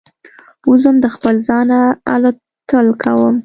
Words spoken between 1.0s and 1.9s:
د خپل ځانه